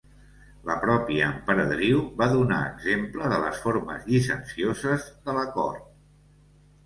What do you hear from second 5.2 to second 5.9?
de la cort.